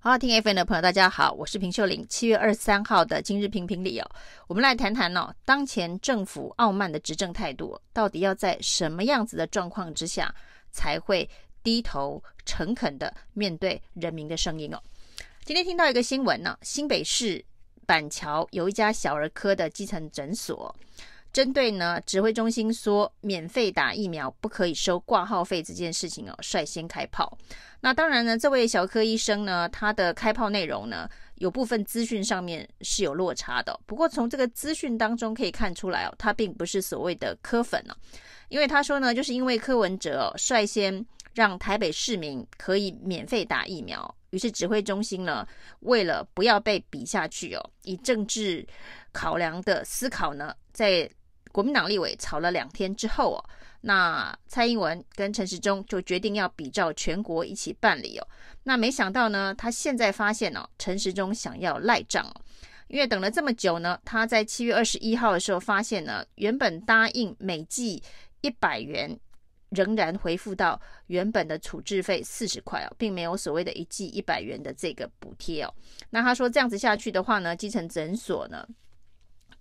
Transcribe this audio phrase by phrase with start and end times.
[0.00, 2.06] 好，好听 FM 的朋友，大家好，我是平秀玲。
[2.08, 4.08] 七月二十三号的今日评评理哦，
[4.46, 10.32] 我们来谈谈哦，当前政府傲慢的执政态度，到底要在什么样子的状况之下
[10.70, 11.28] 才会
[11.64, 14.80] 低头诚恳的面对人民的声音哦？
[15.44, 17.44] 今天听到一个新闻呢，新北市
[17.84, 20.72] 板桥有一家小儿科的基层诊所。
[21.38, 27.38] 针对呢，指挥中心说免费打疫苗不可以收挂号费这件事情哦，率先开炮。
[27.78, 33.78] 那当然呢，这位小科医生呢，他的开炮内容呢，有部分资讯上面是有落差的。
[33.86, 37.94] 不过从这个资讯当中可以看出来哦，他并不是所谓的柯粉哦，
[38.48, 45.46] 因为他说呢，就是因为柯文哲哦，率先让台北市民可以免费打疫苗，于是指挥中心呢，
[45.82, 48.66] 为了不要被比下去哦，以政治
[49.12, 51.08] 考量的思考呢，在
[51.58, 53.42] 国民党立委吵了两天之后哦，
[53.80, 58.24] 那蔡英文跟陈时中就决定要比照全国一起办理哦。
[58.62, 62.40] 那没想到呢，他现在发现哦，陈时中想要赖账哦，
[62.86, 68.00] 因为等了这么久呢，他在七月二十一号的时候发现呢，原本答应每季
[68.42, 69.18] 一百元，
[69.70, 75.74] 仍然回复到原本的处置费四十块哦，并没有所谓的一季一百元的这个补贴哦。
[76.10, 78.64] 那他说这样子下去的话呢，基层诊所呢，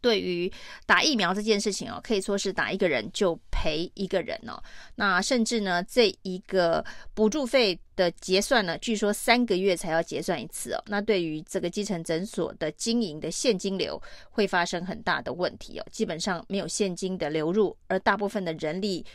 [0.08, 0.50] 对于
[0.86, 4.58] 打疫苗这件事情哦，可以说是打一个人就赔一个人哦。
[4.96, 6.82] 那甚至呢，这一个
[7.14, 10.82] 补助费的结算呢，据说三个月才要结算一次哦。
[10.86, 15.86] 那对于这个基层诊所的经营的现金流会发生很大的问题哦。
[15.92, 19.06] 基本上没有现金的流入，而大部分的人力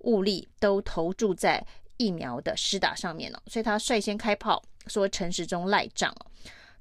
[0.00, 1.64] 物力都投注在
[1.96, 3.42] 疫苗的施打上面了哦。
[3.46, 6.14] 所以他率先开炮说陈时中赖账。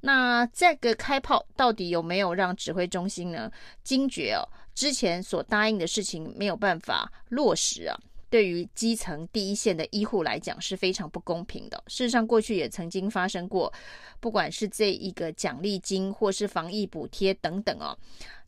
[0.02, 3.52] 那这个开炮到底有没有让指挥中心呢
[3.84, 4.42] 惊觉哦？
[4.74, 7.96] 之前所答应的事情没有办法落实啊，
[8.30, 11.84] 对于基层第一线的医护来讲是非常不公平的。
[11.88, 13.72] 事实上，过去也曾经发生过，
[14.20, 17.96] 不管是这一个奖励金或是防疫补贴等等哦，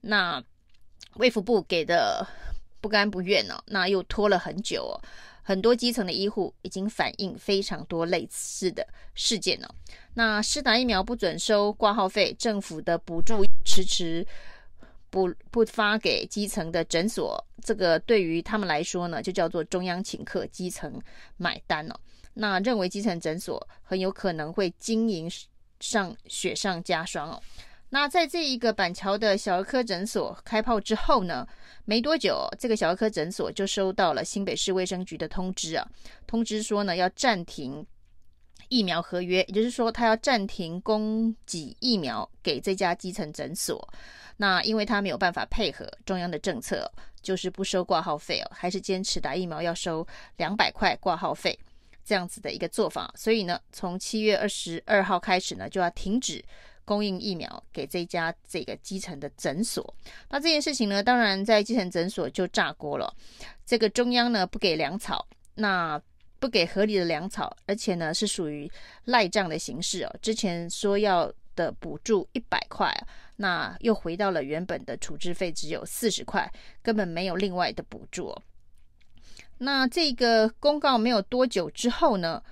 [0.01, 0.41] 那
[1.15, 2.25] 卫福部给的
[2.81, 4.95] 不甘不愿哦，那又拖了很久哦。
[5.43, 9.75] 很多基层的医护已经反映非常多类似的事件了。
[10.13, 14.25] 那施打疫苗不准收挂号费，政府的补助迟迟
[15.09, 20.99] 不不发给基层的诊所，这个对于他们来说呢，就叫做中央请客，基层
[21.37, 21.99] 买单了。
[22.33, 25.29] 那认为基层诊所很有可能会经营
[25.79, 27.41] 上雪上加霜哦。
[27.93, 31.47] 那在这一个板桥的小儿科诊所开炮之后呢，
[31.85, 35.87] 没多久，这个小儿科诊所就收到了新北市卫生局的通知啊，
[36.25, 37.85] 通知说呢要暂停
[38.67, 43.87] 疫苗合约，也就是说他要暂停供给疫苗给这家基层诊所。
[44.37, 50.03] 那因为他没有办法配合中央的政策，就是不收挂号费哦，还是坚持打疫苗要收
[50.37, 51.55] 两百块挂号费
[52.03, 56.43] 这样子的一个做法，所以呢，从七月二十二号开始呢就要停止。
[56.85, 59.95] 供应疫苗给这家这个基层的诊所，
[60.29, 63.13] 那这件事情呢，当然在基层诊所就炸锅了。
[63.65, 66.01] 这个中央呢不给粮草，那
[66.39, 68.69] 不给合理的粮草，而且呢是属于
[69.05, 70.15] 赖账的形式哦。
[70.21, 72.93] 之前说要的补助一百块，
[73.37, 76.51] 那又回到了原本的处置费只有四十块，
[76.81, 78.35] 根本没有另外的补助。
[79.59, 82.43] 那这个公告没有多久之后呢，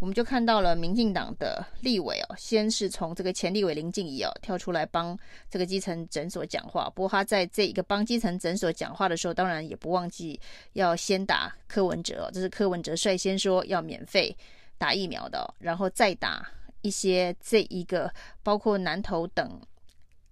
[0.00, 5.16] 我们就看到了民进党的立委哦，先是从这个前立委林静怡哦跳出来帮
[5.50, 6.90] 这个基层诊所讲话。
[6.94, 10.40] 不过他在这一个帮基层诊所讲话的时候，当然也不忘记
[10.72, 14.34] 要先打柯文哲哦，这是柯文哲率先说要免费
[14.78, 16.50] 打疫苗的，然后再打
[16.80, 18.10] 一些这一个
[18.42, 19.60] 包括南投等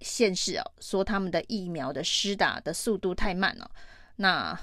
[0.01, 3.71] 县市哦，说他们的疫苗的施打的速度太慢了。
[4.17, 4.59] 那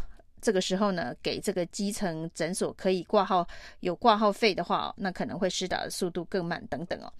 [0.45, 3.47] 这个时候呢，给这个基层诊所可以挂号，
[3.79, 7.11] 有挂号费的话，那可能会施打的速度更慢等等哦。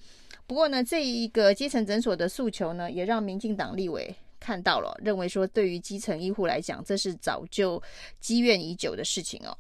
[0.46, 7.82] 不过呢，这一个基层诊所的诉求呢，也让民进党立委看到了，认为说对于基层医护来讲，这是早就
[8.20, 9.58] 积怨已久的事情哦。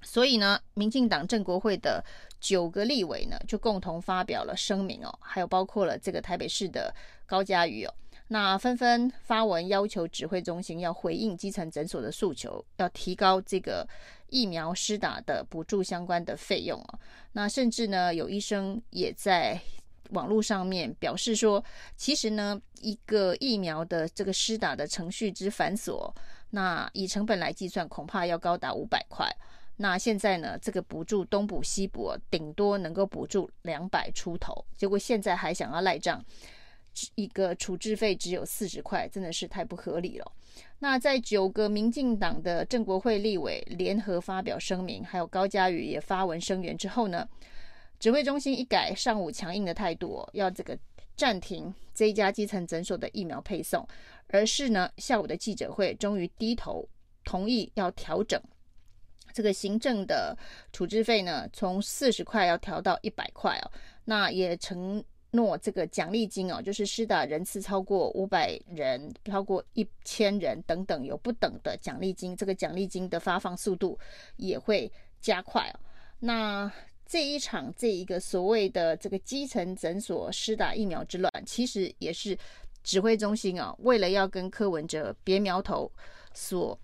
[0.00, 2.02] 所以呢，民进党政国会的
[2.40, 6.94] 九个立委呢，就共同发表了声明哦，还有包括了这个台北市的
[7.26, 7.92] 高嘉瑜哦。
[8.28, 13.88] 那纷纷发文要求指挥中心要回应基层诊所的诉求，要提高这个
[14.28, 16.98] 疫苗施打的补助相关的费用哦。
[17.32, 19.58] 那甚至呢，有医生也在
[20.10, 21.64] 网络上面表示说，
[21.96, 26.12] 其实呢，一个疫苗的这个施打的程序之繁琐，
[26.50, 29.26] 那以成本来计算，恐怕要高达五百块。
[29.76, 36.22] 那现在呢，这个补助东补西补，顶多能够补助两百出头，结果现在还想要赖账。
[37.14, 40.32] 一个处置费只有四十块，真的是太不合理了。
[40.80, 47.28] 那在九个民进党的正国会立委联合发表声明，还有高嘉瑜也发文声援之后呢，
[47.98, 50.76] 指挥中心一改上午强硬的态度，要这个
[51.16, 53.86] 暂停这一家基层诊所的疫苗配送，
[54.28, 56.88] 而是呢下午的记者会终于低头
[57.24, 58.40] 同意要调整
[59.32, 60.36] 这个行政的
[60.72, 63.70] 处置费呢，从四十块要调到一百块哦，
[64.04, 73.98] 那也承诺这个奖励金哦，就是施打人次超过五百人、超过一千人等等有不等的奖励金，这个奖励金的发放速度
[74.36, 74.90] 也会
[75.20, 75.80] 加快哦，
[76.18, 76.72] 那。
[77.10, 82.36] 这一场这一个所谓的这个基层诊所施打疫苗之乱，其实也是
[82.82, 85.90] 指挥中心啊，为了要跟柯文哲别苗头
[86.34, 86.78] 所。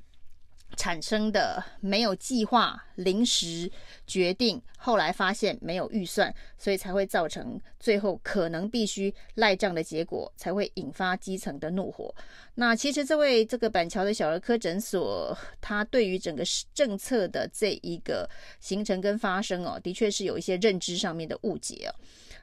[0.75, 3.71] 产生的没有计划、临时
[4.07, 12.15] 决定，后来发现没有预算，所以才会造成最后可能必须赖账的结果，才会引发基层的怒火。
[12.55, 18.29] 那其实这位这个板桥的小儿科诊所，他对于整个政策的这一个
[18.61, 21.95] 形成跟发生哦，的确是有一些认知上面的误解哦。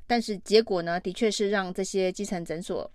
[0.07, 2.89] 但是结果呢，的确是让这些基层诊所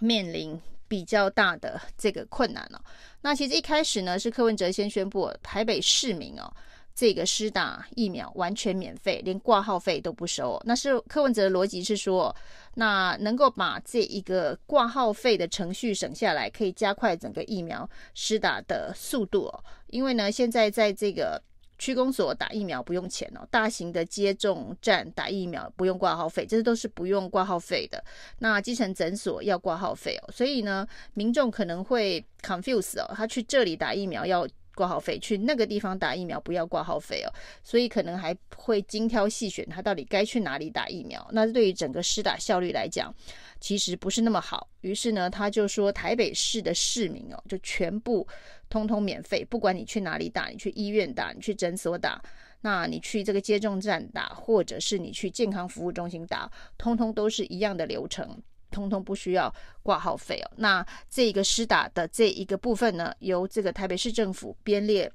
[0.00, 0.60] 面临。
[0.88, 2.78] 比较大的这个困难哦，
[3.20, 6.52] 那其实一开始呢，是柯文哲先宣布台北市民哦，
[6.94, 10.60] 这个施打疫苗完全免费，连挂号费都不收。
[10.64, 12.34] 那是柯文哲的逻辑是说，
[12.74, 19.64] 那能够把这一个挂号费的程序省下来，可以加快整个疫苗施打的速度哦。
[19.88, 21.42] 因为呢，现在在这个。
[21.78, 28.02] 区公所打疫苗不用钱哦，大型的接种站打疫苗不用挂号费，这些都是不用挂号费的。
[28.38, 37.32] 那基层诊所要挂号费哦，所以呢，民众可能会 confuse 哦，他去这里打疫苗要挂号费，去那个地方打疫苗不要挂号费哦，
[37.62, 41.26] 所以可能还会精挑细选，他到底该去哪里打疫苗。
[41.32, 43.14] 那对于整个施打效率来讲，
[43.60, 44.68] 其实不是那么好。
[44.82, 48.26] 于是呢，他就说台北市的市民哦，就全部。
[48.70, 52.20] 通通免费，不管你去哪里打，你去医院打，你去诊所打，
[52.62, 58.42] 那你去这个接种站打，或者是你去健康服务中心打，通通都是一样的流程，
[58.74, 59.54] 通通不需要
[59.84, 60.50] 挂号费哦。
[60.56, 65.10] 那这个施打的这一个部分呢，由这个台北市政府编列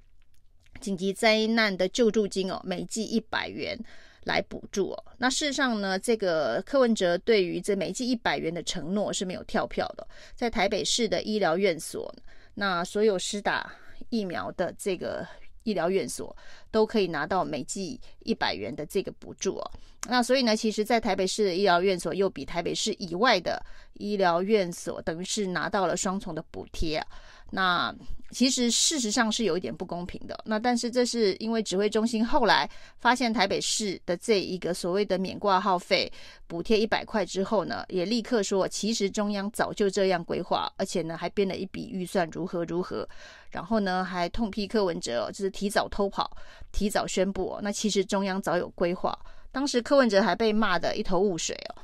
[0.79, 3.77] 紧急灾难的救助金哦，每剂一百元
[4.23, 5.05] 来补助哦。
[5.17, 12.15] 那事实上呢，这个柯文哲对于这每剂一百元的承诺是没有跳票的，在台北市的医疗院所。
[12.55, 13.73] 那所有施打
[14.09, 15.27] 疫苗的这个
[15.63, 16.35] 医疗院所
[16.71, 19.71] 都可以拿到每剂一百元的这个补助哦。
[20.07, 23.61] 那所以呢，其实，在台北市的医疗院所又比台北市以外的
[23.95, 27.05] 医疗院所，等于是拿到了双重的补贴。
[27.51, 27.93] 那
[28.31, 30.39] 其实事实上是有一点不公平的。
[30.45, 32.69] 那但是这是因为指挥中心后来
[32.99, 36.11] 发现台北市的这一个所谓的免挂号费
[36.45, 43.07] 补贴一百块之后呢，也立刻说，其实中央早就这样规划，而且呢还编了一笔预算如何如何，
[43.49, 46.29] 然后呢还痛批柯文哲就是提早偷跑，
[46.71, 47.59] 提早宣布。
[47.63, 49.17] 那其实中央早有规划，
[49.51, 51.81] 当时柯文哲还被骂得一头雾水哦。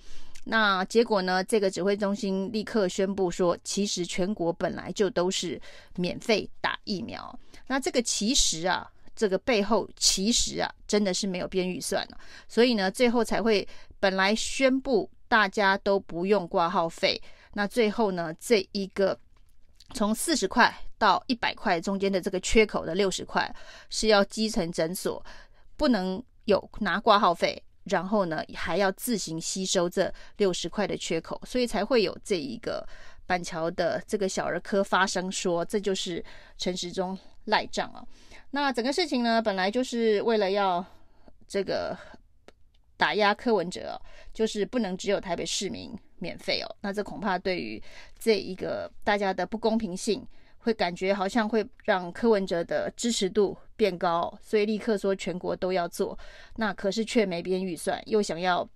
[0.47, 1.43] 那结果呢？
[1.43, 5.59] 这个指挥中心立刻宣布说，其实全国本来就都是
[5.95, 7.37] 免费打疫苗。
[7.65, 12.17] 那这个其实啊，这个背后其实啊，真的是没有编预算了。
[12.47, 13.67] 所以呢，最后才会
[13.99, 17.19] 本来宣布大家都不用挂号费。
[17.53, 19.17] 那最后呢，这一个
[19.95, 23.51] 从四十块到一百块中间的这个缺口的六十块，
[23.89, 25.25] 是要基层诊所
[25.75, 27.59] 不能有拿挂号费。
[27.85, 32.87] 然后呢，还要自行吸收这六十块的缺口，所以才会有这一个
[33.25, 36.23] 板桥的这个小儿科发声说，这就是
[36.57, 38.05] 陈时中赖账啊。
[38.51, 40.85] 那整个事情呢，本来就是为了要
[41.47, 41.97] 这个
[42.97, 43.99] 打压柯文哲，
[44.33, 46.75] 就是不能只有台北市民免费哦。
[46.81, 47.81] 那这恐怕对于
[48.17, 50.25] 这一个大家的不公平性。
[50.65, 56.17] 会感觉好像会让柯文哲的支持度变高，所以立刻说全国都要做，
[56.55, 58.67] 那可是却没编预算，又想要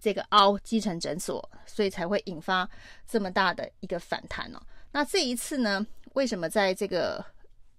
[0.00, 2.68] 这个凹基层诊所，所以才会引发
[3.06, 4.60] 这么大的一个反弹哦。
[4.90, 7.24] 那这一次呢，为什么在这个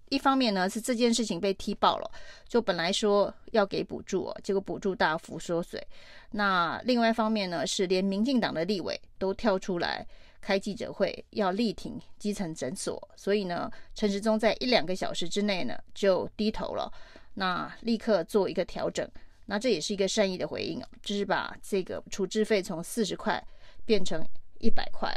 [0.08, 2.10] 一方面呢，是这件事情被踢爆了，
[2.48, 5.86] 就本来说要给补助哦，结果补助大幅缩水。
[6.30, 10.06] 那另外一方面呢，是连民进党的立委都跳出来。
[10.46, 16.88] 开记者会要力挺基层诊所，所以呢，陈时中在一两个小时之内呢就低头了，
[17.34, 19.10] 那立刻做一个调整，
[19.46, 23.44] 那这也是一个善意的回应啊，就是把这个处置费从四十块
[23.84, 24.24] 变成
[24.60, 25.12] 一百块。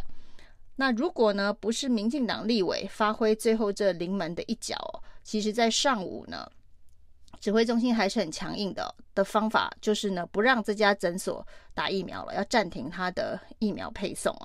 [0.77, 4.75] 那如果呢不是民进党立委发挥最后这临门的一脚，
[5.23, 6.51] 其实在上午呢，
[7.39, 11.45] 指挥中心还是很强硬的的方法，就是呢不让这家诊所
[11.75, 14.35] 打疫苗了，要暂停他的疫苗配送。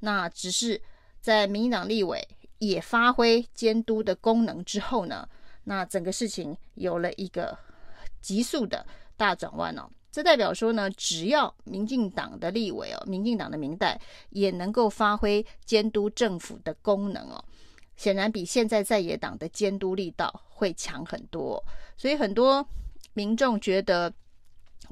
[0.00, 0.80] 那只是
[1.20, 2.26] 在民进党立委
[2.58, 5.28] 也发挥监督的功能之后呢，
[5.64, 7.56] 那整个事情有了一个
[8.20, 8.86] 急速的
[9.16, 9.88] 大转弯哦。
[10.10, 14.00] 这代表说呢，只要民进党的立委哦，民进党的民代
[14.30, 17.44] 也能够发挥监督政府的功能哦，
[17.96, 21.62] 显然比现在在野党的监督力道会强很多。
[21.96, 22.66] 所以很多
[23.12, 24.12] 民众觉得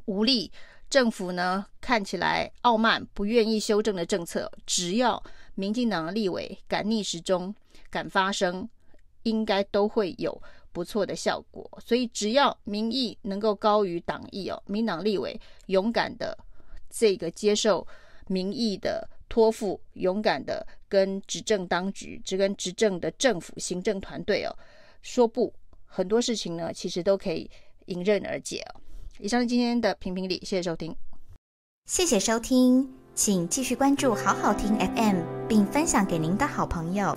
[0.04, 0.52] 无力，
[0.88, 5.22] 政府呢看起来傲慢，不愿意修正的政策，只要
[5.54, 7.54] 民进党的立委敢逆时钟、
[7.90, 8.68] 敢发声，
[9.24, 10.40] 应该都会有
[10.72, 16.36] 不错的效果，所以只要民意能够高于党意哦，民党立委勇敢的
[16.88, 17.86] 这个接受
[18.28, 24.56] 民意的托付，勇敢的跟执政当局、只跟执政的政府行政团队哦
[25.02, 25.52] 说不，
[25.84, 27.50] 很多事情呢其实都可以
[27.86, 28.80] 迎刃而解哦。
[29.18, 30.94] 以上是今天的评评理，谢谢收听，
[31.86, 37.16] 谢谢收听，请继续关注好好听 FM，并分享给您的好朋友。